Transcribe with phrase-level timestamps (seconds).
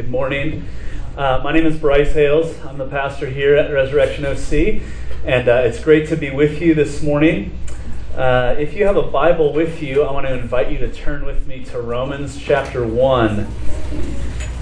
[0.00, 0.66] Good morning.
[1.14, 2.58] Uh, my name is Bryce Hales.
[2.64, 4.80] I'm the pastor here at Resurrection OC,
[5.26, 7.58] and uh, it's great to be with you this morning.
[8.14, 11.26] Uh, if you have a Bible with you, I want to invite you to turn
[11.26, 13.46] with me to Romans chapter 1.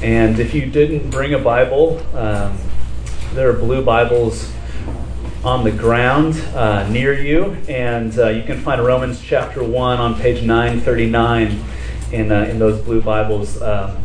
[0.03, 2.59] And if you didn't bring a Bible, um,
[3.35, 4.53] there are blue Bibles
[5.45, 10.17] on the ground uh, near you, and uh, you can find Romans chapter 1 on
[10.17, 11.65] page 939
[12.11, 13.63] in, uh, in those blue Bibles.
[13.63, 14.03] Um,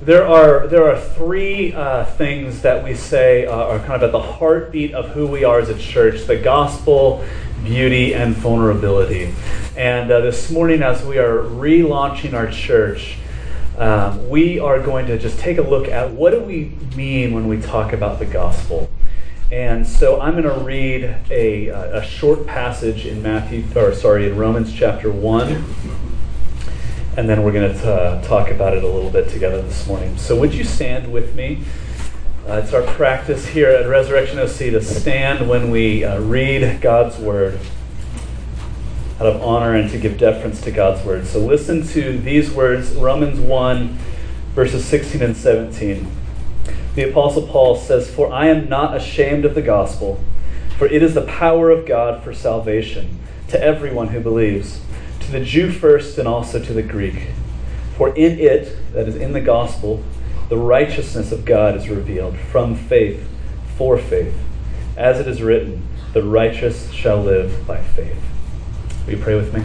[0.00, 4.12] there are, there are three uh, things that we say uh, are kind of at
[4.12, 7.24] the heartbeat of who we are as a church the gospel,
[7.64, 9.34] beauty, and vulnerability.
[9.76, 13.18] And uh, this morning, as we are relaunching our church,
[13.76, 17.48] um, we are going to just take a look at what do we mean when
[17.48, 18.88] we talk about the gospel.
[19.50, 24.36] And so I'm going to read a, a short passage in Matthew, or sorry, in
[24.36, 26.07] Romans chapter 1
[27.18, 30.16] and then we're going to uh, talk about it a little bit together this morning.
[30.16, 31.64] So, would you stand with me?
[32.46, 37.18] Uh, it's our practice here at Resurrection OC to stand when we uh, read God's
[37.18, 37.58] Word
[39.18, 41.26] out of honor and to give deference to God's Word.
[41.26, 43.98] So, listen to these words Romans 1,
[44.54, 46.08] verses 16 and 17.
[46.94, 50.22] The Apostle Paul says, For I am not ashamed of the gospel,
[50.76, 54.82] for it is the power of God for salvation to everyone who believes
[55.28, 57.28] to the Jew first and also to the Greek.
[57.98, 60.02] For in it, that is in the gospel,
[60.48, 63.28] the righteousness of God is revealed from faith
[63.76, 64.34] for faith.
[64.96, 68.18] As it is written, the righteous shall live by faith.
[69.04, 69.62] Will you pray with me?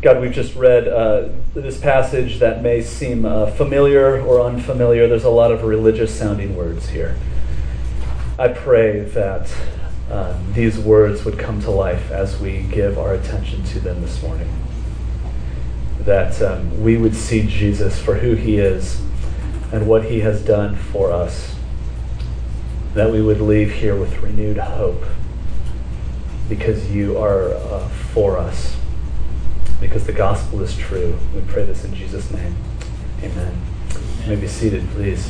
[0.00, 5.06] God, we've just read uh, this passage that may seem uh, familiar or unfamiliar.
[5.06, 7.18] There's a lot of religious sounding words here.
[8.40, 9.52] I pray that
[10.12, 14.22] um, these words would come to life as we give our attention to them this
[14.22, 14.48] morning.
[16.02, 19.02] That um, we would see Jesus for who he is
[19.72, 21.56] and what he has done for us.
[22.94, 25.02] That we would leave here with renewed hope
[26.48, 28.76] because you are uh, for us,
[29.80, 31.18] because the gospel is true.
[31.34, 32.56] We pray this in Jesus' name.
[33.20, 33.60] Amen.
[34.22, 35.28] You may be seated, please.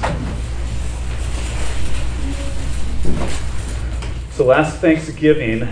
[4.30, 5.66] So last Thanksgiving,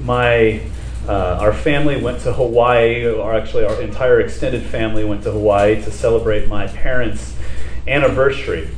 [0.00, 0.60] my
[1.08, 5.82] uh, our family went to Hawaii, or actually our entire extended family went to Hawaii
[5.82, 7.34] to celebrate my parents'
[7.86, 8.68] anniversary.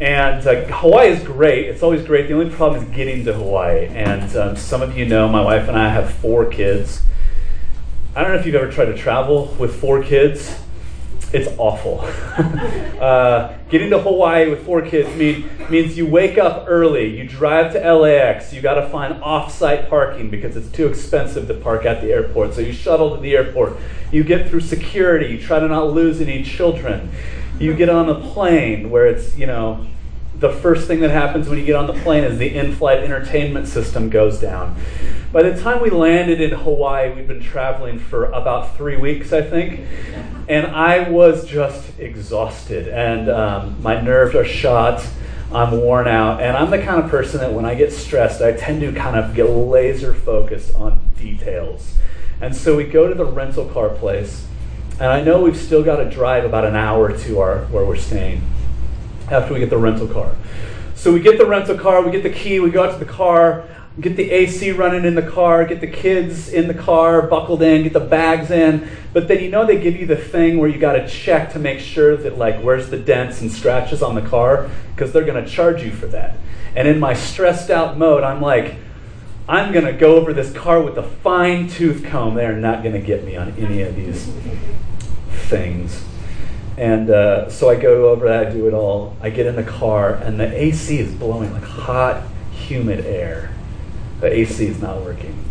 [0.00, 1.68] And uh, Hawaii is great.
[1.68, 2.26] It's always great.
[2.26, 3.86] The only problem is getting to Hawaii.
[3.86, 7.02] And um, some of you know my wife and I have four kids.
[8.16, 10.58] I don't know if you've ever tried to travel with four kids
[11.32, 12.00] it's awful.
[13.00, 17.72] uh, getting to Hawaii with four kids mean, means you wake up early, you drive
[17.72, 22.00] to LAX, you got to find off-site parking because it's too expensive to park at
[22.00, 22.54] the airport.
[22.54, 23.76] So you shuttle to the airport,
[24.10, 27.10] you get through security, you try to not lose any children.
[27.58, 29.86] You get on a plane where it's you know
[30.40, 33.68] the first thing that happens when you get on the plane is the in-flight entertainment
[33.68, 34.74] system goes down.
[35.32, 39.42] By the time we landed in Hawaii, we'd been traveling for about three weeks, I
[39.42, 39.86] think,
[40.48, 45.06] and I was just exhausted, and um, my nerves are shot.
[45.52, 48.52] I'm worn out, and I'm the kind of person that when I get stressed, I
[48.52, 51.98] tend to kind of get laser focused on details.
[52.40, 54.46] And so we go to the rental car place,
[54.94, 57.96] and I know we've still got to drive about an hour to our where we're
[57.96, 58.42] staying
[59.30, 60.34] after we get the rental car.
[60.94, 63.10] So we get the rental car, we get the key, we go out to the
[63.10, 63.66] car
[63.98, 67.82] get the AC running in the car, get the kids in the car, buckled in,
[67.82, 68.88] get the bags in.
[69.12, 71.58] But then you know they give you the thing where you got to check to
[71.58, 75.42] make sure that like where's the dents and scratches on the car because they're going
[75.42, 76.36] to charge you for that.
[76.76, 78.76] And in my stressed out mode, I'm like
[79.48, 82.34] I'm going to go over this car with a fine tooth comb.
[82.34, 84.30] They're not going to get me on any of these
[85.48, 86.04] things.
[86.76, 89.16] And uh, so I go over that, I do it all.
[89.20, 92.22] I get in the car, and the AC is blowing like hot,
[92.52, 93.50] humid air
[94.20, 95.44] the AC is not working.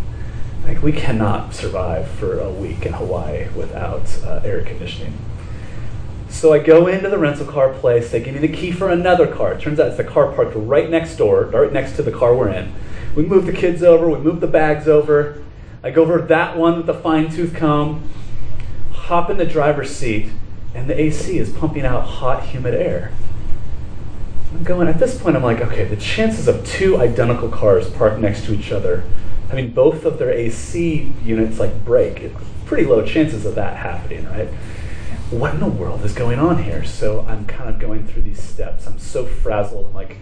[0.63, 5.17] Like we cannot survive for a week in Hawaii without uh, air conditioning.
[6.29, 8.11] So I go into the rental car place.
[8.11, 9.53] They give me the key for another car.
[9.53, 12.35] It turns out it's the car parked right next door, right next to the car
[12.35, 12.71] we're in.
[13.15, 14.07] We move the kids over.
[14.07, 15.43] We move the bags over.
[15.83, 18.07] I go over that one with the fine tooth comb.
[18.91, 20.29] Hop in the driver's seat,
[20.73, 23.11] and the AC is pumping out hot, humid air.
[24.51, 28.19] I'm going, at this point, I'm like, okay, the chances of two identical cars parked
[28.19, 29.03] next to each other,
[29.51, 32.19] I mean, both of their AC units like break.
[32.19, 32.35] It's
[32.65, 34.47] pretty low chances of that happening, right?
[35.31, 36.83] What in the world is going on here?
[36.83, 38.87] So I'm kind of going through these steps.
[38.87, 39.87] I'm so frazzled.
[39.87, 40.17] I'm like,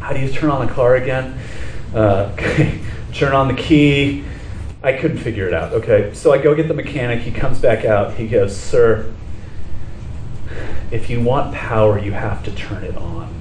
[0.00, 1.38] how do you turn on the car again?
[1.94, 2.34] Uh,
[3.12, 4.24] turn on the key.
[4.82, 5.72] I couldn't figure it out.
[5.72, 7.20] Okay, so I go get the mechanic.
[7.20, 8.14] He comes back out.
[8.14, 9.12] He goes, Sir,
[10.90, 13.34] if you want power, you have to turn it on.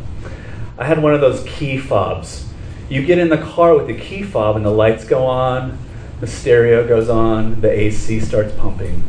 [0.77, 2.47] I had one of those key fobs.
[2.89, 5.77] You get in the car with the key fob, and the lights go on,
[6.19, 9.03] the stereo goes on, the AC starts pumping.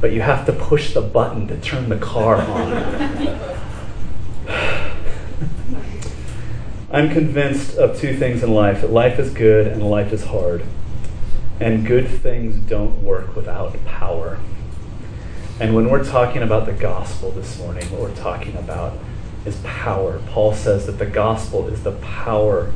[0.00, 3.38] But you have to push the button to turn the car on.
[6.90, 10.64] I'm convinced of two things in life that life is good and life is hard.
[11.60, 14.38] And good things don't work without power.
[15.60, 18.96] And when we're talking about the gospel this morning, what we're talking about
[19.44, 20.20] is power.
[20.28, 22.72] Paul says that the gospel is the power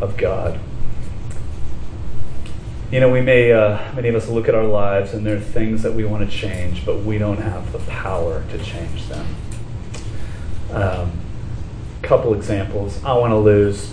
[0.00, 0.58] of God.
[2.90, 5.40] You know, we may, uh, many of us look at our lives and there are
[5.40, 9.26] things that we want to change, but we don't have the power to change them.
[10.72, 11.12] Um,
[12.02, 13.02] couple examples.
[13.04, 13.92] I want to lose,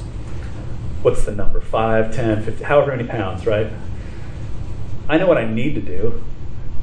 [1.04, 1.62] what's the number?
[1.62, 3.68] 5, 10, 50, however many pounds, right?
[5.08, 6.24] I know what I need to do.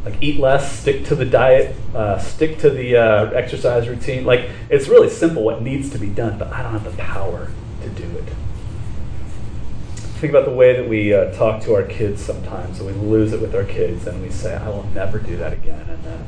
[0.09, 4.25] Like eat less, stick to the diet, uh, stick to the uh, exercise routine.
[4.25, 7.51] Like it's really simple what needs to be done, but I don't have the power
[7.83, 8.25] to do it.
[10.19, 13.35] Think about the way that we uh, talk to our kids sometimes, and we lose
[13.35, 15.87] it with our kids, and we say, I will never do that again.
[15.91, 16.27] And then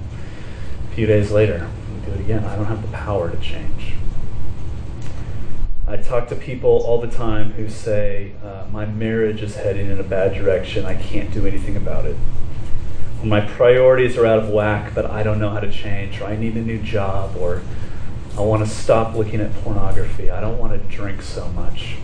[0.84, 2.44] a few days later, we do it again.
[2.44, 3.94] I don't have the power to change.
[5.88, 9.98] I talk to people all the time who say, uh, My marriage is heading in
[9.98, 10.84] a bad direction.
[10.84, 12.16] I can't do anything about it.
[13.22, 16.36] My priorities are out of whack, but I don't know how to change, or I
[16.36, 17.62] need a new job, or
[18.36, 20.30] I want to stop looking at pornography.
[20.30, 21.96] I don't want to drink so much.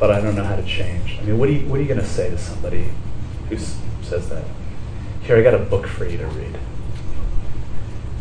[0.00, 1.18] But I don't know how to change.
[1.20, 2.88] I mean, what are you, you going to say to somebody
[3.48, 4.44] who s- says that?
[5.22, 6.58] Here, I got a book for you to read.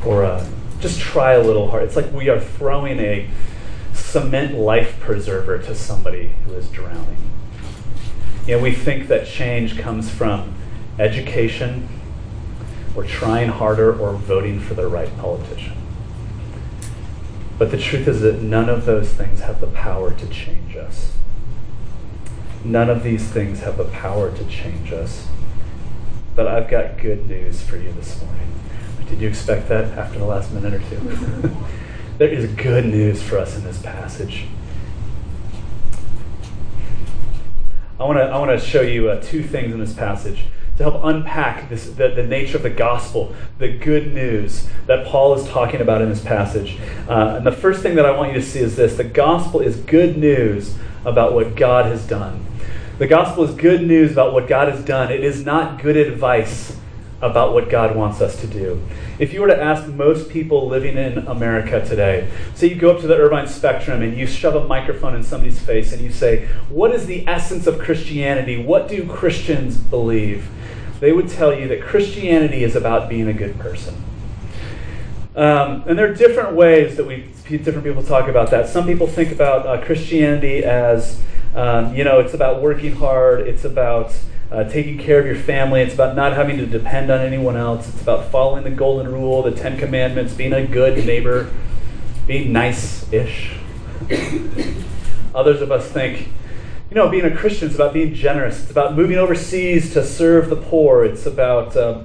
[0.06, 0.48] Or, uh,
[0.80, 1.84] just try a little hard.
[1.84, 3.30] It's like we are throwing a
[3.94, 7.18] cement life preserver to somebody who is drowning.
[8.48, 10.56] You know, we think that change comes from
[10.98, 11.88] education
[12.96, 15.78] or trying harder or voting for the right politician.
[17.58, 21.14] But the truth is that none of those things have the power to change us.
[22.64, 25.28] None of these things have the power to change us.
[26.36, 28.52] But I've got good news for you this morning.
[29.08, 31.56] Did you expect that after the last minute or two?
[32.18, 34.46] there is good news for us in this passage.
[38.01, 40.45] I want to I want to show you uh, two things in this passage
[40.77, 45.36] to help unpack this the, the nature of the gospel, the good news that Paul
[45.36, 46.80] is talking about in this passage.
[47.07, 49.59] Uh, and the first thing that I want you to see is this: the gospel
[49.59, 50.75] is good news
[51.06, 52.44] about what God has done.
[52.98, 55.12] The gospel is good news about what God has done.
[55.12, 56.75] It is not good advice
[57.21, 58.81] about what God wants us to do.
[59.19, 63.01] If you were to ask most people living in America today, say you go up
[63.01, 66.47] to the Irvine Spectrum and you shove a microphone in somebody's face and you say,
[66.69, 68.63] What is the essence of Christianity?
[68.63, 70.50] What do Christians believe?
[71.00, 73.95] They would tell you that Christianity is about being a good person.
[75.35, 77.27] Um, and there are different ways that we
[77.57, 78.68] different people talk about that.
[78.68, 81.21] Some people think about uh, Christianity as,
[81.53, 83.41] um, you know, it's about working hard.
[83.41, 84.13] It's about
[84.51, 85.81] uh, taking care of your family.
[85.81, 87.88] It's about not having to depend on anyone else.
[87.88, 91.51] It's about following the golden rule, the Ten Commandments, being a good neighbor,
[92.27, 93.56] being nice ish.
[95.33, 96.27] Others of us think,
[96.89, 98.62] you know, being a Christian is about being generous.
[98.62, 101.06] It's about moving overseas to serve the poor.
[101.06, 102.04] It's about uh,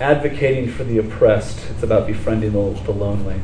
[0.00, 1.58] advocating for the oppressed.
[1.70, 3.38] It's about befriending the, the lonely.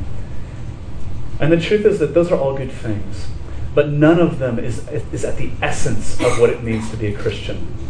[1.39, 3.27] And the truth is that those are all good things.
[3.75, 7.05] But none of them is, is at the essence of what it means to be
[7.13, 7.88] a Christian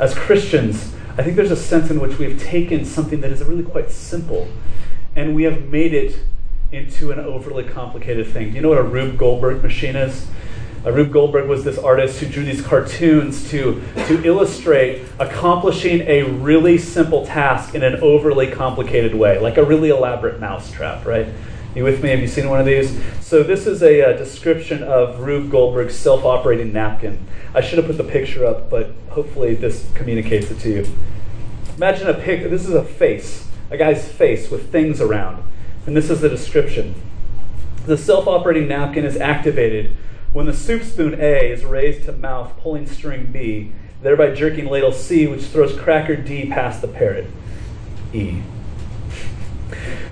[0.00, 3.44] as Christians, I think there's a sense in which we have taken something that is
[3.44, 4.48] really quite simple
[5.14, 6.18] and we have made it
[6.72, 8.50] into an overly complicated thing.
[8.50, 10.26] Do you know what a Rube Goldberg machine is?
[10.86, 16.22] Uh, Rube Goldberg was this artist who drew these cartoons to, to illustrate accomplishing a
[16.22, 21.26] really simple task in an overly complicated way, like a really elaborate mousetrap, right?
[21.74, 22.10] You with me?
[22.10, 23.00] Have you seen one of these?
[23.20, 27.24] So this is a, a description of Rube Goldberg's self-operating napkin.
[27.54, 30.86] I should have put the picture up, but hopefully this communicates it to you.
[31.76, 32.50] Imagine a pic.
[32.50, 35.44] This is a face, a guy's face with things around,
[35.86, 36.96] and this is the description.
[37.86, 39.92] The self-operating napkin is activated
[40.32, 43.72] when the soup spoon A is raised to mouth, pulling string B,
[44.02, 47.26] thereby jerking ladle C, which throws cracker D past the parrot.
[48.12, 48.42] E.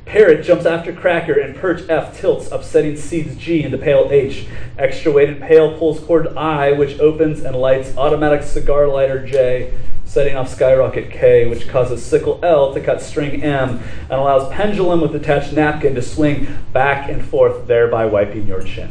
[0.04, 4.46] Parrot jumps after Cracker and perch F tilts, upsetting seeds G into pail H.
[4.78, 10.34] Extra weighted pail pulls cord I, which opens and lights automatic cigar lighter J, setting
[10.34, 15.14] off skyrocket K, which causes sickle L to cut string M and allows pendulum with
[15.14, 18.90] attached napkin to swing back and forth, thereby wiping your chin.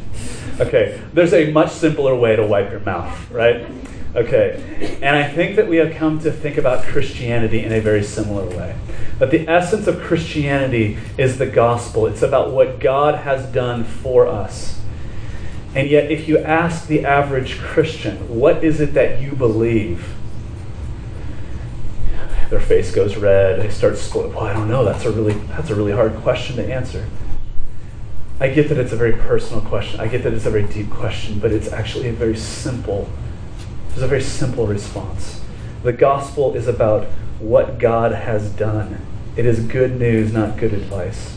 [0.60, 3.66] Okay, there's a much simpler way to wipe your mouth, right?
[4.18, 8.04] Okay, and I think that we have come to think about Christianity in a very
[8.04, 8.76] similar way.
[9.20, 12.08] But the essence of Christianity is the gospel.
[12.08, 14.82] It's about what God has done for us.
[15.76, 20.16] And yet, if you ask the average Christian, what is it that you believe?
[22.50, 23.62] Their face goes red.
[23.62, 24.34] They start split.
[24.34, 24.84] Well, I don't know.
[24.84, 27.08] That's a really that's a really hard question to answer.
[28.40, 30.00] I get that it's a very personal question.
[30.00, 33.08] I get that it's a very deep question, but it's actually a very simple
[33.98, 35.42] there's a very simple response.
[35.82, 37.06] The gospel is about
[37.40, 39.04] what God has done.
[39.36, 41.36] It is good news, not good advice.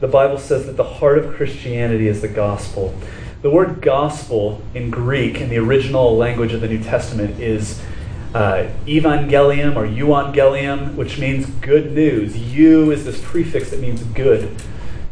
[0.00, 2.94] The Bible says that the heart of Christianity is the gospel.
[3.40, 7.80] The word gospel in Greek, in the original language of the New Testament, is
[8.34, 12.36] uh, evangelium or euangelium, which means good news.
[12.36, 14.54] Eu is this prefix that means good.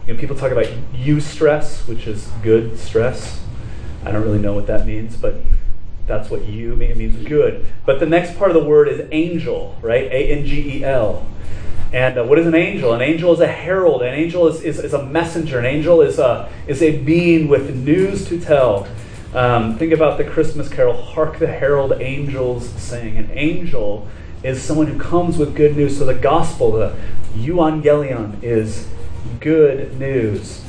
[0.06, 3.42] You know, people talk about eustress, which is good stress.
[4.04, 5.36] I don't really know what that means, but
[6.06, 6.90] that's what you mean.
[6.90, 7.66] It means good.
[7.86, 10.04] But the next part of the word is angel, right?
[10.04, 11.26] A N G E L.
[11.92, 12.92] And uh, what is an angel?
[12.92, 14.02] An angel is a herald.
[14.02, 15.60] An angel is, is, is, a messenger.
[15.60, 18.88] An angel is a, is a being with news to tell.
[19.32, 23.16] Um, think about the Christmas carol, Hark the Herald Angels Sing.
[23.16, 24.08] An angel
[24.42, 25.98] is someone who comes with good news.
[25.98, 26.96] So the gospel, the
[27.34, 28.88] euangelion, is
[29.38, 30.64] good news.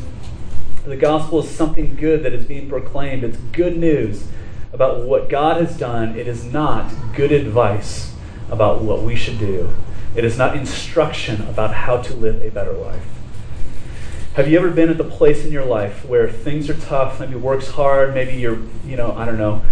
[0.85, 3.23] The gospel is something good that is being proclaimed.
[3.23, 4.27] It's good news
[4.75, 6.19] about what God has done.
[6.19, 8.13] It is not good advice
[8.51, 9.73] about what we should do.
[10.17, 13.05] It is not instruction about how to live a better life.
[14.33, 17.35] Have you ever been at the place in your life where things are tough, maybe
[17.35, 19.63] work's hard, maybe you're, you know, I don't know,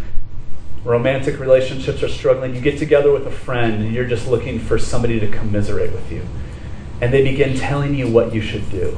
[0.85, 2.55] romantic relationships are struggling.
[2.55, 6.09] You get together with a friend and you're just looking for somebody to commiserate with
[6.13, 6.25] you.
[7.01, 8.97] And they begin telling you what you should do.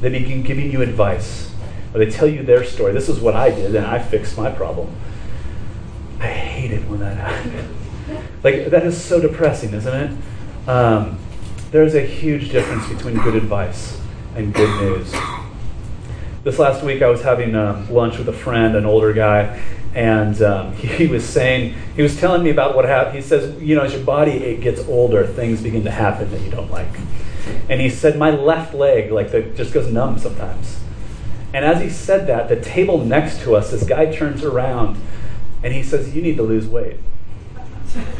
[0.00, 1.52] They begin giving you advice
[1.96, 2.92] or they tell you their story.
[2.92, 4.94] This is what I did, and I fixed my problem.
[6.20, 7.74] I hate it when that happens.
[8.44, 10.68] like, that is so depressing, isn't it?
[10.68, 11.18] Um,
[11.70, 13.98] there's a huge difference between good advice
[14.34, 15.10] and good news.
[16.44, 19.58] This last week, I was having um, lunch with a friend, an older guy,
[19.94, 23.16] and um, he, he, was saying, he was telling me about what happened.
[23.16, 26.50] He says, you know, as your body gets older, things begin to happen that you
[26.50, 26.94] don't like.
[27.70, 30.78] And he said, my left leg, like, the, just goes numb sometimes.
[31.56, 35.00] And as he said that, the table next to us, this guy turns around
[35.62, 37.00] and he says, You need to lose weight.
[37.94, 38.18] the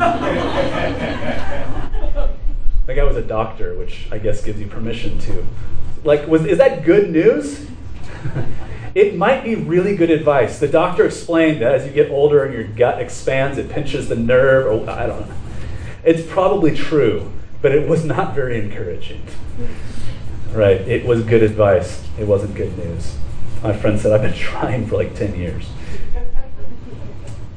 [2.87, 5.47] guy was a doctor, which I guess gives you permission to.
[6.02, 7.66] Like, was, is that good news?
[8.95, 10.59] it might be really good advice.
[10.59, 14.16] The doctor explained that as you get older and your gut expands, it pinches the
[14.16, 15.37] nerve, or I don't know.
[16.05, 19.26] It's probably true, but it was not very encouraging.
[20.52, 20.81] Right?
[20.81, 22.02] It was good advice.
[22.19, 23.19] It wasn't good news.
[23.62, 25.68] My friend said, I've been trying for like 10 years.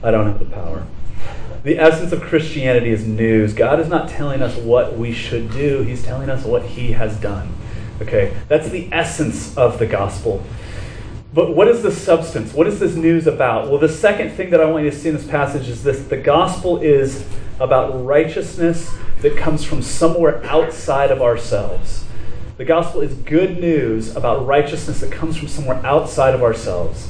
[0.02, 0.86] I don't have the power.
[1.64, 3.54] The essence of Christianity is news.
[3.54, 7.20] God is not telling us what we should do, He's telling us what He has
[7.20, 7.54] done.
[8.02, 8.36] Okay?
[8.48, 10.44] That's the essence of the gospel.
[11.34, 12.54] But what is the substance?
[12.54, 13.70] What is this news about?
[13.70, 16.02] Well, the second thing that I want you to see in this passage is this
[16.04, 17.26] the gospel is
[17.60, 18.92] about righteousness
[19.22, 22.06] that comes from somewhere outside of ourselves.
[22.60, 27.08] The gospel is good news about righteousness that comes from somewhere outside of ourselves.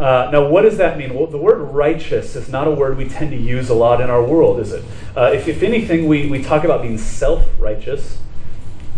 [0.00, 1.12] Uh, now, what does that mean?
[1.12, 4.08] Well, the word righteous is not a word we tend to use a lot in
[4.08, 4.82] our world, is it?
[5.14, 8.16] Uh, if, if anything, we, we talk about being self righteous,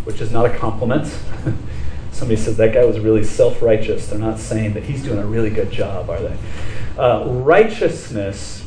[0.05, 1.09] which is not a compliment.
[2.13, 4.07] Somebody says that guy was really self righteous.
[4.07, 6.37] They're not saying that he's doing a really good job, are they?
[6.97, 8.65] Uh, righteousness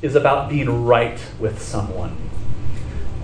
[0.00, 2.16] is about being right with someone.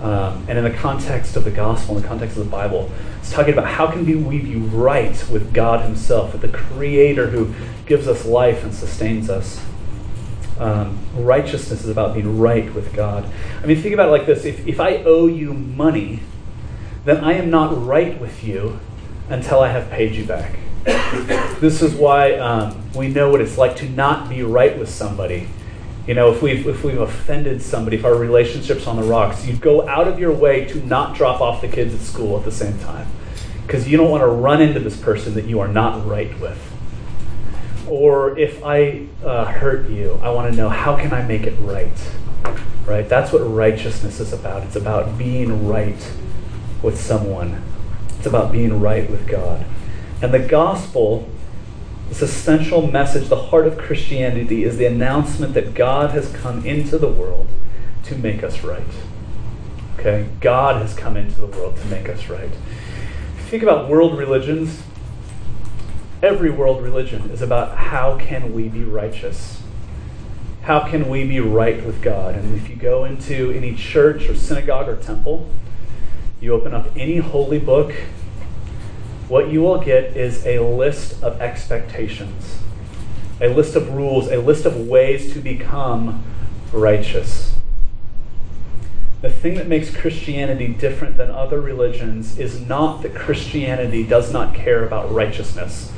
[0.01, 3.31] Um, and in the context of the gospel, in the context of the Bible, it's
[3.31, 7.53] talking about how can we be right with God Himself, with the Creator who
[7.85, 9.63] gives us life and sustains us.
[10.59, 13.31] Um, righteousness is about being right with God.
[13.61, 16.21] I mean, think about it like this if, if I owe you money,
[17.05, 18.79] then I am not right with you
[19.29, 20.57] until I have paid you back.
[21.59, 25.47] this is why um, we know what it's like to not be right with somebody
[26.07, 29.55] you know, if we've, if we've offended somebody, if our relationship's on the rocks, you
[29.55, 32.51] go out of your way to not drop off the kids at school at the
[32.51, 33.07] same time.
[33.65, 36.59] Because you don't want to run into this person that you are not right with.
[37.87, 41.55] Or if I uh, hurt you, I want to know how can I make it
[41.59, 41.91] right?
[42.85, 43.07] Right?
[43.07, 44.63] That's what righteousness is about.
[44.63, 46.11] It's about being right
[46.81, 47.61] with someone,
[48.17, 49.65] it's about being right with God.
[50.21, 51.29] And the gospel
[52.11, 56.97] this essential message, the heart of Christianity, is the announcement that God has come into
[56.97, 57.47] the world
[58.03, 58.83] to make us right.
[59.97, 60.27] Okay?
[60.41, 62.51] God has come into the world to make us right.
[62.51, 64.83] If you think about world religions,
[66.21, 69.61] every world religion is about how can we be righteous.
[70.63, 72.35] How can we be right with God?
[72.35, 75.49] And if you go into any church or synagogue or temple,
[76.41, 77.93] you open up any holy book,
[79.31, 82.57] what you will get is a list of expectations,
[83.39, 86.21] a list of rules, a list of ways to become
[86.73, 87.55] righteous.
[89.21, 94.53] The thing that makes Christianity different than other religions is not that Christianity does not
[94.53, 95.93] care about righteousness.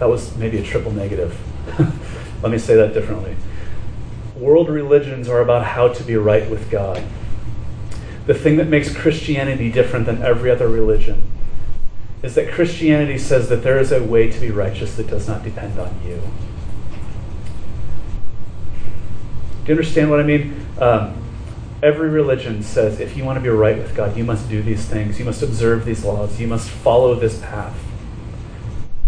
[0.00, 1.38] That was maybe a triple negative.
[2.42, 3.36] Let me say that differently.
[4.34, 7.04] World religions are about how to be right with God.
[8.26, 11.22] The thing that makes Christianity different than every other religion
[12.22, 15.44] is that Christianity says that there is a way to be righteous that does not
[15.44, 16.20] depend on you.
[19.64, 20.66] Do you understand what I mean?
[20.80, 21.22] Um,
[21.82, 24.84] every religion says if you want to be right with God, you must do these
[24.86, 27.76] things, you must observe these laws, you must follow this path.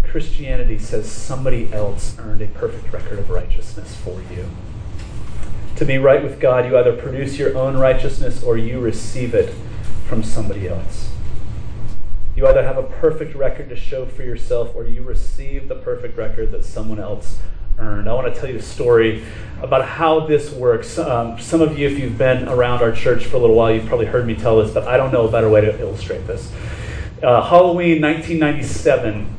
[0.03, 4.45] Christianity says somebody else earned a perfect record of righteousness for you.
[5.77, 9.53] To be right with God, you either produce your own righteousness or you receive it
[10.05, 11.09] from somebody else.
[12.35, 16.17] You either have a perfect record to show for yourself or you receive the perfect
[16.17, 17.37] record that someone else
[17.77, 18.07] earned.
[18.07, 19.25] I want to tell you a story
[19.61, 20.97] about how this works.
[20.97, 23.85] Um, some of you, if you've been around our church for a little while, you've
[23.85, 26.49] probably heard me tell this, but I don't know a better way to illustrate this.
[27.21, 29.35] Uh, Halloween 1997.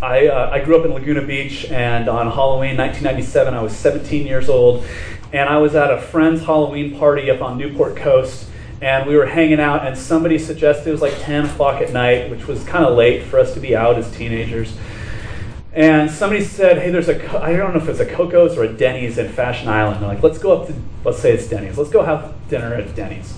[0.00, 4.26] I, uh, I grew up in Laguna Beach, and on Halloween 1997, I was 17
[4.26, 4.84] years old,
[5.32, 8.45] and I was at a friend's Halloween party up on Newport Coast
[8.80, 12.30] and we were hanging out, and somebody suggested it was like 10 o'clock at night,
[12.30, 14.76] which was kind of late for us to be out as teenagers.
[15.72, 18.72] And somebody said, "Hey, there's a I don't know if it's a Coco's or a
[18.72, 21.76] Denny's in Fashion Island." They're like, "Let's go up to let's say it's Denny's.
[21.76, 23.34] Let's go have dinner at Denny's."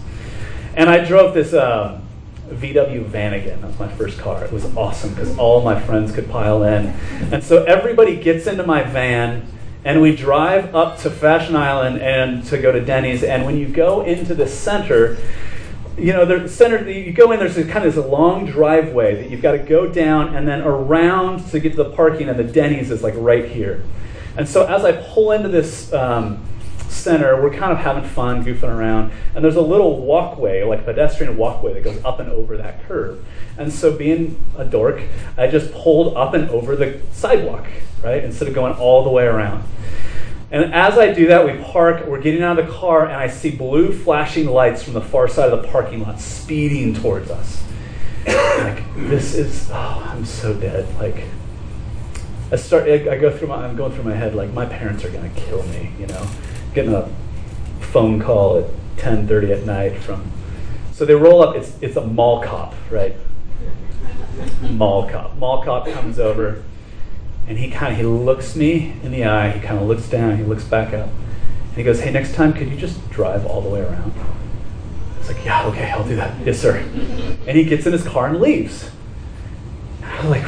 [0.76, 2.00] And I drove this uh,
[2.48, 3.60] VW Vanagon.
[3.60, 4.44] That was my first car.
[4.44, 6.86] It was awesome because all my friends could pile in,
[7.32, 9.44] and so everybody gets into my van
[9.84, 13.22] and we drive up to Fashion Island and to go to Denny's.
[13.22, 15.16] And when you go into the center,
[15.96, 19.42] you know, the center, you go in, there's kind of this long driveway that you've
[19.42, 22.90] got to go down and then around to get to the parking, and the Denny's
[22.90, 23.84] is like right here.
[24.36, 26.42] And so as I pull into this um,
[26.88, 31.36] center, we're kind of having fun, goofing around, and there's a little walkway, like pedestrian
[31.36, 33.24] walkway that goes up and over that curve.
[33.56, 35.02] And so, being a dork,
[35.36, 37.66] I just pulled up and over the sidewalk,
[38.02, 39.64] right, instead of going all the way around.
[40.50, 43.28] And as I do that, we park, we're getting out of the car, and I
[43.28, 47.62] see blue flashing lights from the far side of the parking lot speeding towards us.
[48.26, 50.86] like, this is, oh, I'm so dead.
[50.96, 51.24] Like,
[52.50, 55.10] I start, I go through my, I'm going through my head, like, my parents are
[55.10, 56.26] to kill me, you know?
[56.78, 57.10] Getting a
[57.80, 58.66] phone call at
[58.98, 60.30] 10.30 at night from,
[60.92, 63.16] so they roll up, it's, it's a mall cop, right?
[64.70, 65.36] Mall cop.
[65.38, 66.62] Mall cop comes over
[67.48, 69.50] and he kind of he looks me in the eye.
[69.50, 70.36] He kind of looks down.
[70.36, 73.60] He looks back up, and he goes, "Hey, next time, could you just drive all
[73.60, 76.46] the way around?" I was like, "Yeah, okay, I'll do that.
[76.46, 78.92] Yes, sir." And he gets in his car and leaves.
[80.04, 80.46] I'm like,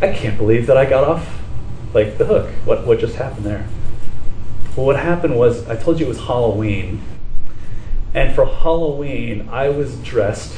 [0.00, 1.42] I can't believe that I got off
[1.92, 2.48] like the hook.
[2.64, 3.68] What what just happened there?
[4.78, 7.02] Well, what happened was I told you it was Halloween,
[8.14, 10.56] and for Halloween I was dressed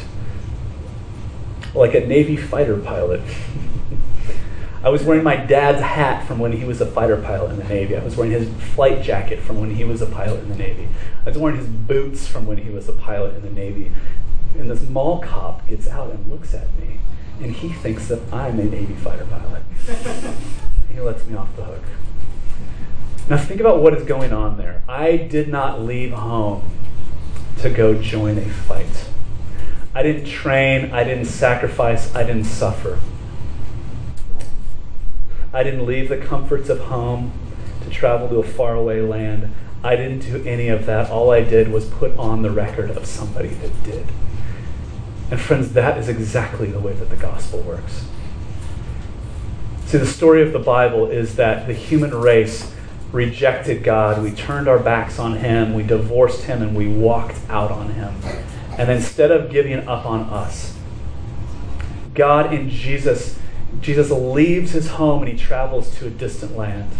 [1.74, 3.22] like a Navy fighter pilot.
[4.84, 7.64] I was wearing my dad's hat from when he was a fighter pilot in the
[7.64, 7.96] Navy.
[7.96, 10.86] I was wearing his flight jacket from when he was a pilot in the Navy.
[11.24, 13.90] I was wearing his boots from when he was a pilot in the Navy.
[14.58, 17.00] And this mall cop gets out and looks at me,
[17.40, 19.62] and he thinks that I'm a Navy fighter pilot.
[20.92, 21.84] he lets me off the hook.
[23.30, 24.82] Now, think about what is going on there.
[24.88, 26.68] I did not leave home
[27.58, 29.08] to go join a fight.
[29.94, 32.98] I didn't train, I didn't sacrifice, I didn't suffer.
[35.52, 37.30] I didn't leave the comforts of home
[37.84, 39.54] to travel to a faraway land.
[39.84, 41.08] I didn't do any of that.
[41.08, 44.06] All I did was put on the record of somebody that did.
[45.30, 48.08] And friends, that is exactly the way that the gospel works.
[49.86, 52.74] See, the story of the Bible is that the human race
[53.12, 54.22] rejected God.
[54.22, 55.74] We turned our backs on Him.
[55.74, 58.14] We divorced Him and we walked out on Him.
[58.78, 60.76] And instead of giving up on us,
[62.14, 63.38] God in Jesus
[63.80, 66.90] Jesus leaves his home and he travels to a distant land.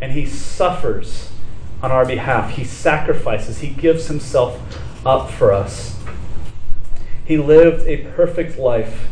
[0.00, 1.30] And he suffers
[1.82, 2.52] on our behalf.
[2.52, 3.58] He sacrifices.
[3.58, 4.60] He gives himself
[5.06, 5.98] up for us.
[7.24, 9.08] He lived a perfect life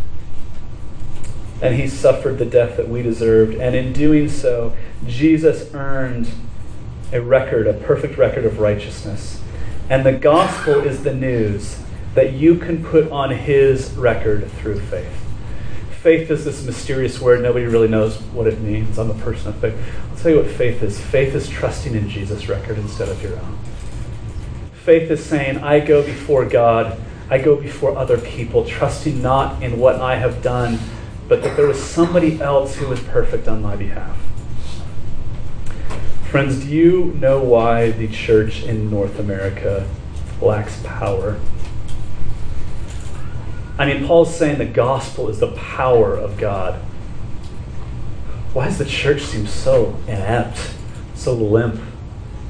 [1.61, 3.55] and he suffered the death that we deserved.
[3.55, 6.31] And in doing so, Jesus earned
[7.13, 9.43] a record, a perfect record of righteousness.
[9.91, 11.81] And the gospel is the news
[12.15, 15.13] that you can put on his record through faith.
[15.91, 17.43] faith is this mysterious word.
[17.43, 18.99] Nobody really knows what it means.
[18.99, 19.75] I'm a person of faith.
[20.11, 23.37] I'll tell you what faith is faith is trusting in Jesus' record instead of your
[23.39, 23.59] own.
[24.85, 29.79] Faith is saying, I go before God, I go before other people, trusting not in
[29.79, 30.79] what I have done,
[31.29, 34.17] but that there was somebody else who was perfect on my behalf.
[36.31, 39.89] Friends, do you know why the church in North America
[40.41, 41.39] lacks power?
[43.79, 46.81] I mean, Paul's saying the gospel is the power of God.
[48.53, 50.75] Why does the church seem so inept,
[51.15, 51.81] so limp?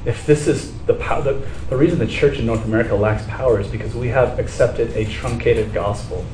[0.07, 3.61] If this is the power, the, the reason the church in North America lacks power
[3.61, 6.25] is because we have accepted a truncated gospel,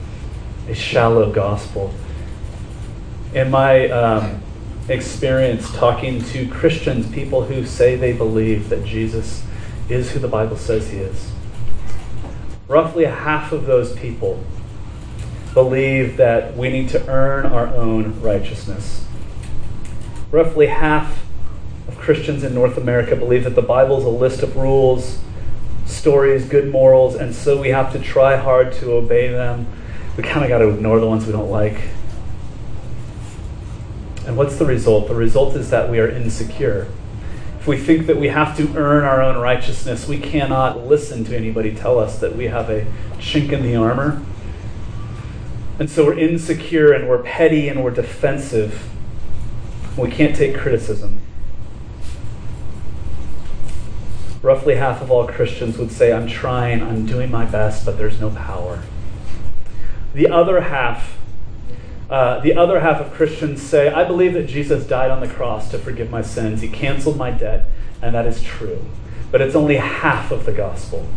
[0.69, 1.93] a shallow gospel.
[3.35, 4.41] In my um,
[4.89, 9.43] experience talking to Christians, people who say they believe that Jesus
[9.89, 11.33] is who the Bible says he is,
[12.69, 14.39] roughly half of those people
[15.53, 19.05] believe that we need to earn our own righteousness.
[20.31, 21.27] Roughly half
[21.89, 25.19] of Christians in North America believe that the Bible is a list of rules,
[25.87, 29.67] stories, good morals, and so we have to try hard to obey them.
[30.17, 31.81] We kind of got to ignore the ones we don't like.
[34.27, 35.09] And what's the result?
[35.09, 36.89] The result is that we are insecure.
[37.59, 41.37] If we think that we have to earn our own righteousness, we cannot listen to
[41.37, 42.87] anybody tell us that we have a
[43.19, 44.23] chink in the armor
[45.79, 48.89] and so we're insecure and we're petty and we're defensive.
[49.97, 51.21] We can't take criticism.
[54.41, 58.21] Roughly half of all Christians would say, I'm trying, I'm doing my best, but there's
[58.21, 58.83] no power.
[60.13, 61.19] The other half,
[62.11, 65.71] uh, the other half of Christians say, I believe that Jesus died on the cross
[65.71, 66.61] to forgive my sins.
[66.61, 67.67] He canceled my debt,
[68.03, 68.85] and that is true.
[69.31, 71.09] But it's only half of the gospel.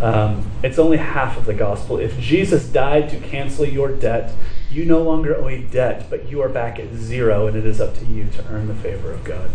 [0.00, 1.98] Um, it's only half of the gospel.
[1.98, 4.32] If Jesus died to cancel your debt,
[4.70, 7.80] you no longer owe a debt, but you are back at zero, and it is
[7.80, 9.50] up to you to earn the favor of God.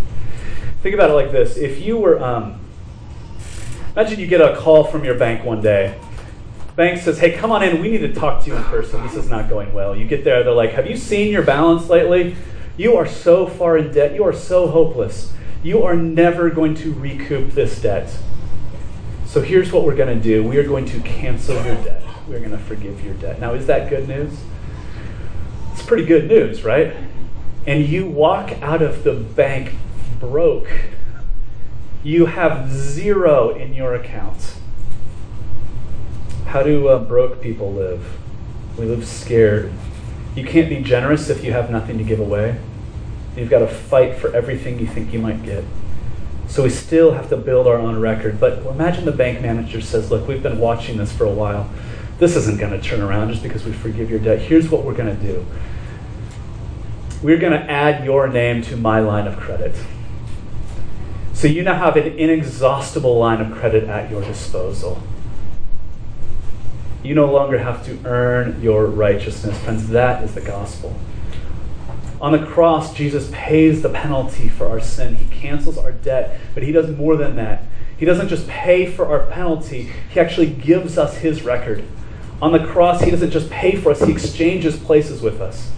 [0.83, 2.59] Think about it like this: If you were, um,
[3.95, 5.97] imagine you get a call from your bank one day.
[6.75, 7.81] Bank says, "Hey, come on in.
[7.81, 9.01] We need to talk to you in person.
[9.03, 11.89] This is not going well." You get there, they're like, "Have you seen your balance
[11.89, 12.35] lately?
[12.77, 14.13] You are so far in debt.
[14.13, 15.33] You are so hopeless.
[15.63, 18.17] You are never going to recoup this debt."
[19.25, 22.39] So here's what we're going to do we are going to cancel your debt, we're
[22.39, 23.39] going to forgive your debt.
[23.39, 24.31] Now, is that good news?
[25.73, 26.95] It's pretty good news, right?
[27.67, 29.73] And you walk out of the bank
[30.21, 30.69] broke.
[32.01, 34.55] You have zero in your account.
[36.45, 38.05] How do uh, broke people live?
[38.77, 39.71] We live scared.
[40.35, 42.59] You can't be generous if you have nothing to give away.
[43.35, 45.63] You've got to fight for everything you think you might get.
[46.47, 48.39] So we still have to build our own record.
[48.39, 51.69] But imagine the bank manager says, Look, we've been watching this for a while.
[52.17, 54.39] This isn't going to turn around just because we forgive your debt.
[54.39, 55.45] Here's what we're going to do
[57.23, 59.75] we're going to add your name to my line of credit.
[61.33, 65.01] So you now have an inexhaustible line of credit at your disposal.
[67.05, 69.55] You no longer have to earn your righteousness.
[69.59, 70.95] Friends, that is the gospel.
[72.19, 75.13] On the cross, Jesus pays the penalty for our sin.
[75.15, 77.61] He cancels our debt, but He does more than that.
[77.95, 81.83] He doesn't just pay for our penalty, He actually gives us His record.
[82.41, 85.69] On the cross, He doesn't just pay for us, He exchanges places with us.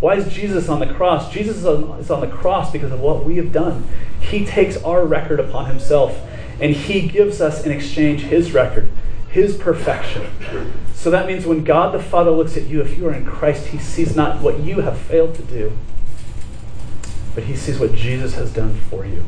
[0.00, 1.32] Why is Jesus on the cross?
[1.32, 3.88] Jesus is on, is on the cross because of what we have done.
[4.20, 6.20] He takes our record upon Himself,
[6.60, 8.90] and He gives us in exchange His record,
[9.34, 10.30] His perfection.
[10.94, 13.66] So that means when God the Father looks at you, if you are in Christ,
[13.66, 15.72] he sees not what you have failed to do,
[17.34, 19.24] but he sees what Jesus has done for you.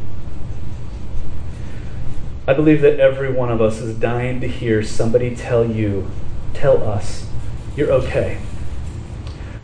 [2.46, 6.08] I believe that every one of us is dying to hear somebody tell you,
[6.54, 7.28] tell us,
[7.74, 8.38] you're okay.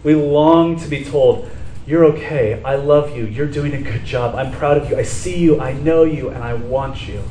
[0.02, 1.48] We long to be told,
[1.86, 2.60] you're okay.
[2.64, 3.26] I love you.
[3.26, 4.34] You're doing a good job.
[4.34, 4.96] I'm proud of you.
[4.96, 5.60] I see you.
[5.60, 6.30] I know you.
[6.30, 7.22] And I want you.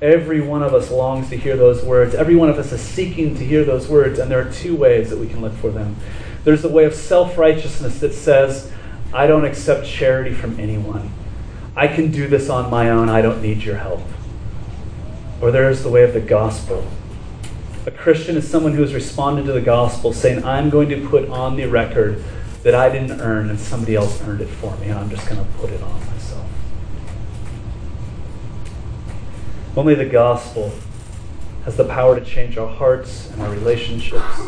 [0.00, 2.14] Every one of us longs to hear those words.
[2.14, 5.10] Every one of us is seeking to hear those words, and there are two ways
[5.10, 5.96] that we can look for them.
[6.44, 8.70] There's the way of self righteousness that says,
[9.12, 11.10] I don't accept charity from anyone.
[11.74, 13.08] I can do this on my own.
[13.08, 14.02] I don't need your help.
[15.40, 16.86] Or there's the way of the gospel.
[17.86, 21.28] A Christian is someone who has responded to the gospel saying, I'm going to put
[21.28, 22.22] on the record
[22.62, 25.44] that I didn't earn and somebody else earned it for me, and I'm just going
[25.44, 26.44] to put it on myself.
[29.78, 30.72] Only the gospel
[31.64, 34.40] has the power to change our hearts and our relationships,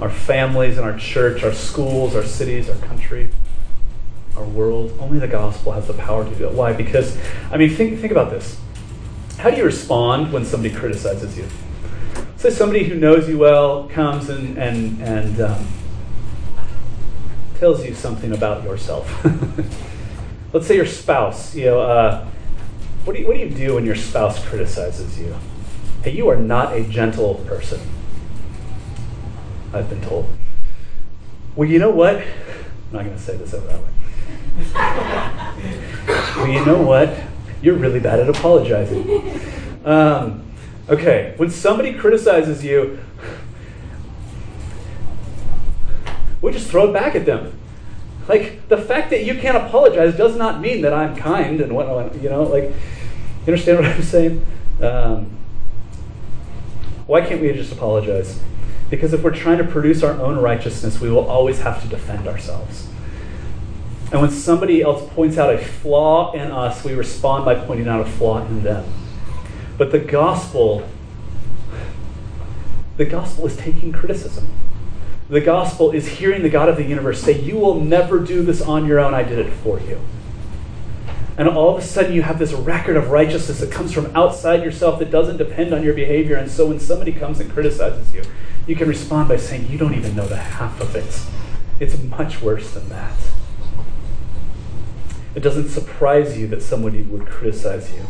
[0.00, 3.28] our families and our church, our schools, our cities, our country,
[4.38, 4.96] our world.
[5.00, 6.54] Only the gospel has the power to do it.
[6.54, 6.72] Why?
[6.72, 7.14] Because,
[7.50, 8.58] I mean, think, think about this.
[9.36, 11.46] How do you respond when somebody criticizes you?
[12.38, 15.66] Say somebody who knows you well comes and, and, and um,
[17.58, 19.14] tells you something about yourself.
[20.54, 22.26] Let's say your spouse, you know, uh,
[23.08, 25.34] what, do you, what do you do when your spouse criticizes you?
[26.02, 27.80] Hey, you are not a gentle person.
[29.72, 30.28] I've been told.
[31.56, 32.16] Well, you know what?
[32.16, 33.88] I'm not going to say this that way.
[36.36, 37.18] well, you know what?
[37.62, 39.40] You're really bad at apologizing.
[39.86, 40.44] Um,
[40.90, 42.98] okay, when somebody criticizes you,
[46.42, 47.58] we just throw it back at them.
[48.28, 52.14] Like the fact that you can't apologize does not mean that I'm kind and what
[52.22, 52.42] you know.
[52.42, 52.74] Like,
[53.48, 54.46] you understand what I'm saying?
[54.82, 55.30] Um,
[57.06, 58.38] why can't we just apologize?
[58.90, 62.28] Because if we're trying to produce our own righteousness, we will always have to defend
[62.28, 62.88] ourselves.
[64.12, 68.00] And when somebody else points out a flaw in us, we respond by pointing out
[68.00, 68.84] a flaw in them.
[69.78, 70.86] But the gospel,
[72.96, 74.48] the gospel is taking criticism.
[75.30, 78.62] The gospel is hearing the God of the universe say, You will never do this
[78.62, 79.12] on your own.
[79.12, 80.00] I did it for you.
[81.38, 84.64] And all of a sudden, you have this record of righteousness that comes from outside
[84.64, 86.36] yourself that doesn't depend on your behavior.
[86.36, 88.24] And so when somebody comes and criticizes you,
[88.66, 91.22] you can respond by saying, You don't even know the half of it.
[91.78, 93.16] It's much worse than that.
[95.36, 98.04] It doesn't surprise you that somebody would criticize you.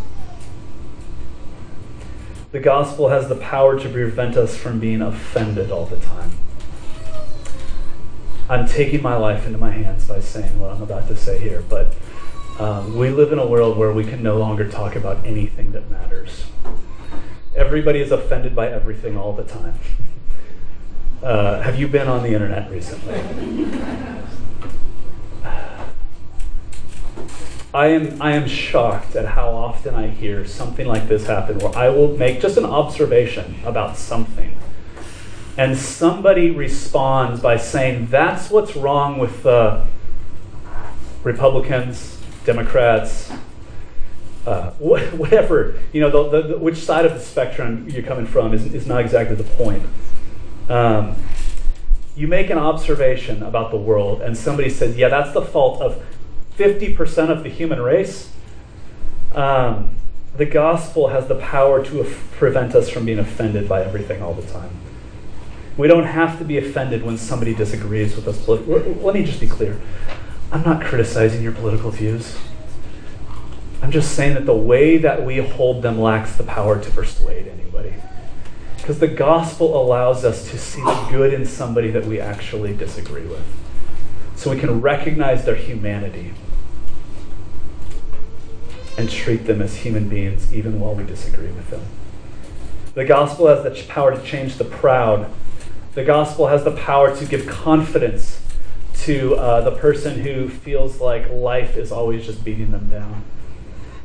[2.50, 6.30] The gospel has the power to prevent us from being offended all the time.
[8.48, 11.62] I'm taking my life into my hands by saying what I'm about to say here,
[11.68, 11.92] but
[12.58, 15.90] um, we live in a world where we can no longer talk about anything that
[15.90, 16.46] matters.
[17.54, 19.78] Everybody is offended by everything all the time.
[21.22, 23.20] Uh, have you been on the internet recently?
[27.74, 31.76] I am, I am shocked at how often I hear something like this happen where
[31.76, 34.56] I will make just an observation about something
[35.58, 39.84] and somebody responds by saying, That's what's wrong with the
[41.24, 42.17] Republicans,
[42.48, 43.30] Democrats,
[44.46, 48.54] uh, whatever, you know, the, the, the, which side of the spectrum you're coming from
[48.54, 49.84] is, is not exactly the point.
[50.70, 51.14] Um,
[52.16, 56.02] you make an observation about the world, and somebody says, Yeah, that's the fault of
[56.56, 58.32] 50% of the human race.
[59.34, 59.94] Um,
[60.38, 62.04] the gospel has the power to
[62.38, 64.70] prevent us from being offended by everything all the time.
[65.76, 68.48] We don't have to be offended when somebody disagrees with us.
[68.48, 69.78] Let me just be clear.
[70.50, 72.36] I'm not criticizing your political views.
[73.82, 77.46] I'm just saying that the way that we hold them lacks the power to persuade
[77.46, 77.94] anybody.
[78.76, 83.26] Because the gospel allows us to see the good in somebody that we actually disagree
[83.26, 83.44] with.
[84.36, 86.32] So we can recognize their humanity
[88.96, 91.82] and treat them as human beings even while we disagree with them.
[92.94, 95.30] The gospel has the power to change the proud
[95.98, 98.40] the gospel has the power to give confidence
[99.04, 103.24] to uh, the person who feels like life is always just beating them down.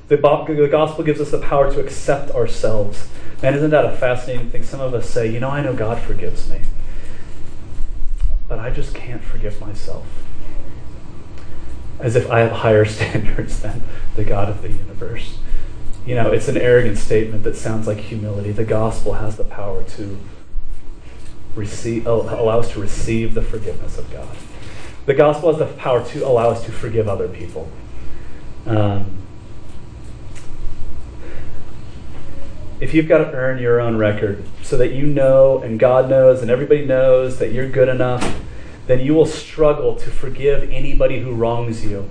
[0.08, 3.08] The, the gospel gives us the power to accept ourselves.
[3.42, 4.64] Man, isn't that a fascinating thing?
[4.64, 6.62] Some of us say, you know, I know God forgives me,
[8.48, 10.06] but I just can't forgive myself.
[12.00, 13.82] As if I have higher standards than
[14.16, 15.38] the God of the universe.
[16.06, 18.52] You know, it's an arrogant statement that sounds like humility.
[18.52, 20.20] The gospel has the power to
[21.56, 24.36] receive, allow us to receive the forgiveness of God.
[25.06, 27.70] The gospel has the power to allow us to forgive other people.
[28.66, 29.18] Um,
[32.80, 36.42] if you've got to earn your own record so that you know and God knows
[36.42, 38.42] and everybody knows that you're good enough,
[38.88, 42.10] then you will struggle to forgive anybody who wrongs you.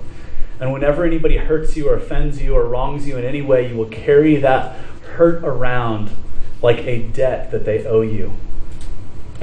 [0.59, 3.75] And whenever anybody hurts you or offends you or wrongs you in any way, you
[3.75, 4.75] will carry that
[5.15, 6.11] hurt around
[6.61, 8.33] like a debt that they owe you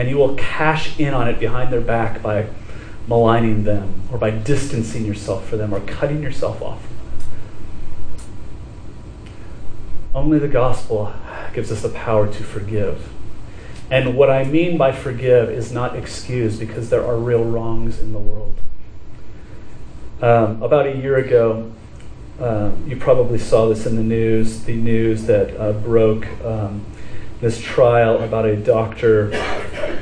[0.00, 2.46] and you will cash in on it behind their back by
[3.10, 6.80] maligning them or by distancing yourself from them or cutting yourself off.
[6.80, 7.06] from them.
[10.14, 11.12] Only the gospel
[11.52, 13.08] gives us the power to forgive.
[13.90, 18.12] And what I mean by forgive is not excuse because there are real wrongs in
[18.12, 18.56] the world.
[20.22, 21.72] Um, about a year ago,
[22.38, 26.84] uh, you probably saw this in the news, the news that uh, broke um,
[27.40, 29.32] this trial about a doctor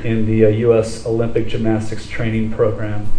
[0.03, 1.05] in the uh, U.S.
[1.05, 3.11] Olympic gymnastics training program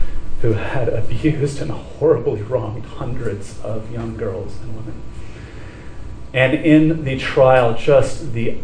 [0.43, 5.03] who had abused and horribly wronged hundreds of young girls and women.
[6.33, 8.59] And in the trial, just the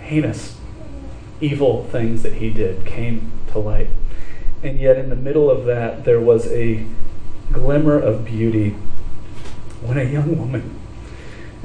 [0.00, 0.56] heinous,
[1.40, 3.88] evil things that he did came to light.
[4.62, 6.86] And yet, in the middle of that, there was a
[7.52, 8.70] glimmer of beauty
[9.82, 10.80] when a young woman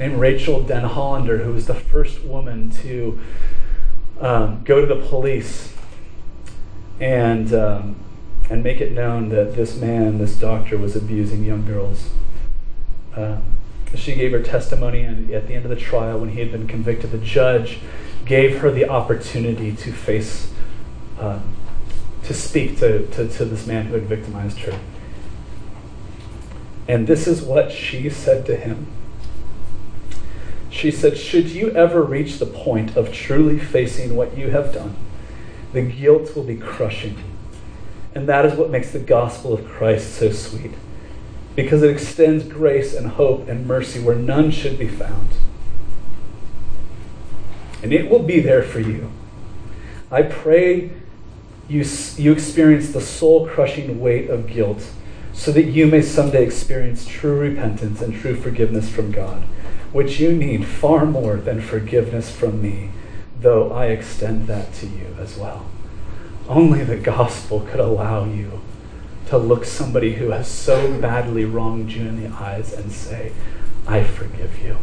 [0.00, 3.20] named Rachael Denhollander, who was the first woman to
[4.18, 5.74] um, go to the police
[6.98, 7.96] and um,
[8.48, 12.10] and make it known that this man, this doctor, was abusing young girls.
[13.14, 13.42] Um,
[13.94, 16.66] she gave her testimony, and at the end of the trial, when he had been
[16.66, 17.78] convicted, the judge
[18.24, 20.52] gave her the opportunity to face,
[21.18, 21.40] uh,
[22.24, 24.78] to speak to, to, to this man who had victimized her.
[26.88, 28.86] And this is what she said to him.
[30.70, 34.96] She said, Should you ever reach the point of truly facing what you have done,
[35.72, 37.16] the guilt will be crushing.
[38.14, 40.72] And that is what makes the gospel of Christ so sweet,
[41.54, 45.28] because it extends grace and hope and mercy where none should be found.
[47.82, 49.10] And it will be there for you.
[50.10, 50.90] I pray
[51.68, 51.84] you,
[52.16, 54.90] you experience the soul crushing weight of guilt
[55.32, 59.44] so that you may someday experience true repentance and true forgiveness from God,
[59.92, 62.90] which you need far more than forgiveness from me,
[63.40, 65.66] though I extend that to you as well.
[66.48, 68.60] Only the gospel could allow you
[69.28, 73.32] to look somebody who has so badly wronged you in the eyes and say,
[73.86, 74.76] I forgive you.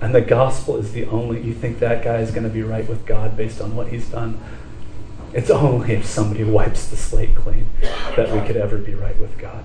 [0.00, 2.88] And the gospel is the only, you think that guy is going to be right
[2.88, 4.38] with God based on what he's done?
[5.32, 7.68] It's only if somebody wipes the slate clean
[8.16, 9.64] that we could ever be right with God.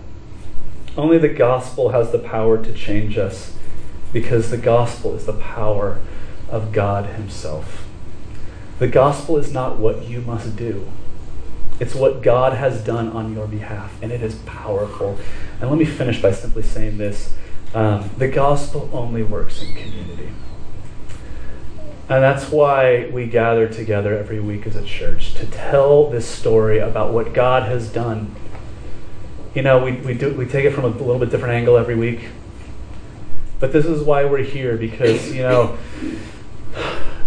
[0.98, 3.56] Only the gospel has the power to change us
[4.14, 6.00] because the gospel is the power
[6.50, 7.88] of God Himself.
[8.80, 10.92] The gospel is not what you must do.
[11.80, 15.18] It's what God has done on your behalf, and it is powerful.
[15.60, 17.34] And let me finish by simply saying this
[17.74, 20.30] um, the gospel only works in community.
[22.10, 26.80] And that's why we gather together every week as a church to tell this story
[26.80, 28.36] about what God has done.
[29.56, 31.96] You know, we, we, do, we take it from a little bit different angle every
[31.96, 32.28] week.
[33.62, 35.78] But this is why we're here, because, you know,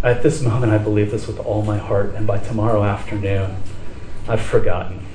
[0.03, 3.57] at this moment, I believe this with all my heart, and by tomorrow afternoon,
[4.29, 5.07] I've forgotten.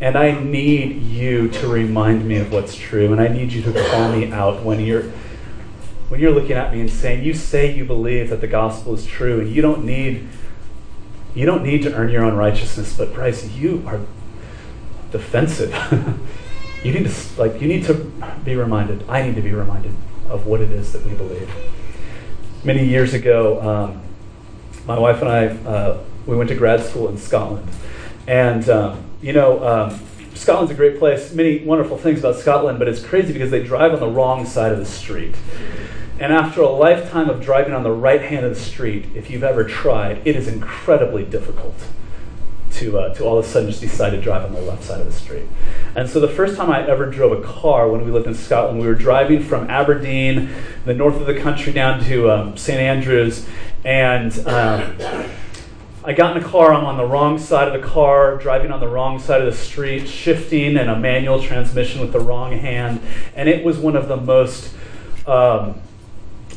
[0.00, 3.90] And I need you to remind me of what's true, and I need you to
[3.90, 5.10] call me out when you're
[6.08, 9.04] when you're looking at me and saying, "You say you believe that the gospel is
[9.04, 10.28] true, and you don't need
[11.34, 14.00] you don't need to earn your own righteousness." But Bryce, you are
[15.10, 15.74] defensive.
[16.86, 17.94] you need to like you need to
[18.44, 19.04] be reminded.
[19.08, 19.94] I need to be reminded
[20.28, 21.50] of what it is that we believe
[22.66, 24.02] many years ago, um,
[24.86, 27.68] my wife and I, uh, we went to grad school in Scotland.
[28.26, 30.00] And, um, you know, um,
[30.34, 31.32] Scotland's a great place.
[31.32, 34.72] Many wonderful things about Scotland, but it's crazy because they drive on the wrong side
[34.72, 35.36] of the street.
[36.18, 39.44] And after a lifetime of driving on the right hand of the street, if you've
[39.44, 41.74] ever tried, it is incredibly difficult
[42.76, 45.00] to, uh, to all of a sudden just decide to drive on the left side
[45.00, 45.44] of the street.
[45.94, 48.80] And so the first time I ever drove a car when we lived in Scotland,
[48.80, 50.50] we were driving from Aberdeen,
[50.84, 52.78] the north of the country, down to um, St.
[52.78, 53.46] Andrews.
[53.84, 54.96] And um,
[56.04, 58.80] I got in a car, I'm on the wrong side of the car, driving on
[58.80, 63.00] the wrong side of the street, shifting and a manual transmission with the wrong hand.
[63.34, 64.72] And it was one of the most
[65.26, 65.80] um,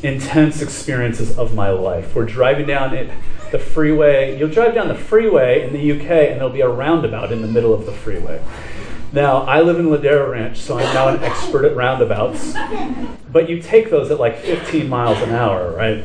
[0.02, 2.14] intense experiences of my life.
[2.14, 3.10] We're driving down it
[3.50, 4.38] the freeway.
[4.38, 7.48] You'll drive down the freeway in the UK, and there'll be a roundabout in the
[7.48, 8.42] middle of the freeway.
[9.12, 12.54] Now, I live in Ladera Ranch, so I'm now an expert at roundabouts.
[13.30, 16.04] But you take those at like 15 miles an hour, right?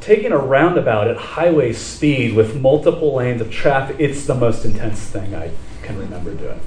[0.00, 5.00] Taking a roundabout at highway speed with multiple lanes of traffic, it's the most intense
[5.00, 6.60] thing I can remember doing.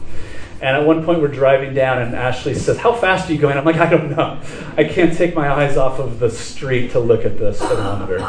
[0.60, 3.58] And at one point, we're driving down, and Ashley says, How fast are you going?
[3.58, 4.42] I'm like, I don't know.
[4.76, 8.20] I can't take my eyes off of the street to look at the speedometer.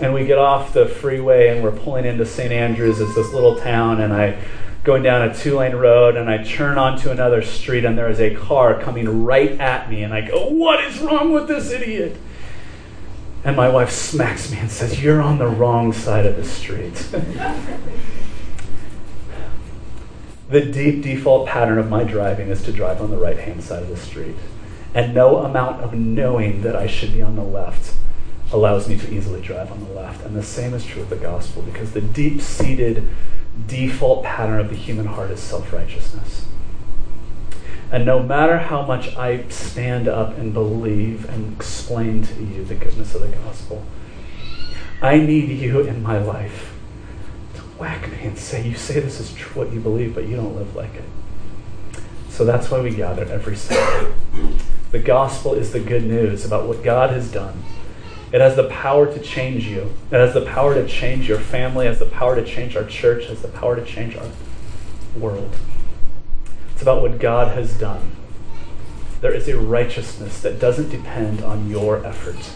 [0.00, 2.52] And we get off the freeway and we're pulling into St.
[2.52, 3.00] Andrews.
[3.00, 4.38] It's this little town, and I
[4.88, 8.20] going down a two lane road and I turn onto another street and there is
[8.20, 12.16] a car coming right at me and I go, What is wrong with this idiot?
[13.44, 16.94] And my wife smacks me and says, You're on the wrong side of the street.
[20.48, 23.82] the deep default pattern of my driving is to drive on the right hand side
[23.82, 24.36] of the street.
[24.94, 27.94] And no amount of knowing that I should be on the left
[28.52, 30.24] allows me to easily drive on the left.
[30.24, 33.08] And the same is true of the gospel because the deep seated
[33.66, 36.46] default pattern of the human heart is self righteousness.
[37.90, 42.74] And no matter how much I stand up and believe and explain to you the
[42.74, 43.82] goodness of the gospel,
[45.00, 46.74] I need you in my life
[47.54, 50.36] to whack me and say, You say this is true, what you believe, but you
[50.36, 51.04] don't live like it.
[52.28, 54.14] So that's why we gather every Sunday.
[54.90, 57.62] The gospel is the good news about what God has done
[58.30, 59.94] it has the power to change you.
[60.10, 62.84] It has the power to change your family, it has the power to change our
[62.84, 64.28] church, it has the power to change our
[65.16, 65.50] world.
[66.72, 68.12] It's about what God has done.
[69.20, 72.52] There is a righteousness that doesn't depend on your effort,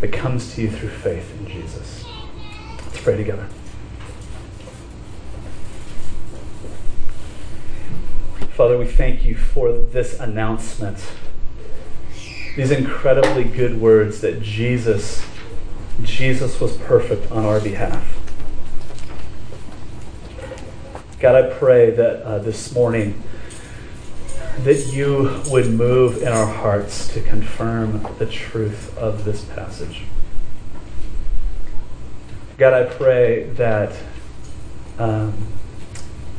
[0.00, 2.04] that comes to you through faith in Jesus.
[2.84, 3.48] Let's pray together.
[8.52, 10.98] Father, we thank you for this announcement
[12.58, 15.24] these incredibly good words that Jesus,
[16.02, 18.04] Jesus was perfect on our behalf.
[21.20, 23.22] God, I pray that uh, this morning
[24.64, 30.02] that you would move in our hearts to confirm the truth of this passage.
[32.56, 33.96] God, I pray that
[34.98, 35.46] um,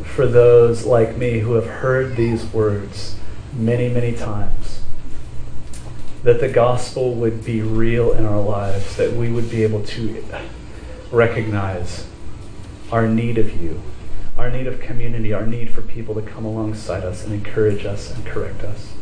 [0.04, 3.16] for those like me who have heard these words
[3.54, 4.59] many, many times,
[6.30, 10.24] that the gospel would be real in our lives, that we would be able to
[11.12, 12.08] recognize
[12.92, 13.82] our need of you,
[14.38, 18.14] our need of community, our need for people to come alongside us and encourage us
[18.14, 18.94] and correct us.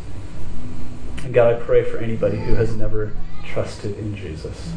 [1.22, 3.12] And God, I pray for anybody who has never
[3.44, 4.72] trusted in Jesus.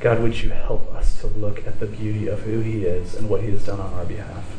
[0.00, 3.30] God, would you help us to look at the beauty of who He is and
[3.30, 4.54] what He has done on our behalf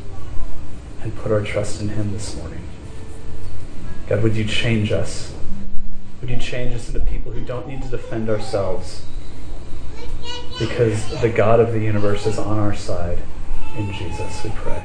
[1.03, 2.63] and put our trust in Him this morning?
[4.07, 5.34] God, would you change us?
[6.25, 9.05] Would you change us into people who don't need to defend ourselves
[10.57, 13.19] because the God of the universe is on our side?
[13.77, 14.83] In Jesus, we pray.